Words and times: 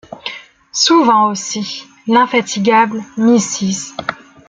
Souvent 0.71 1.27
aussi, 1.29 1.85
l’infatigable 2.07 3.03
Mrs. 3.17 3.93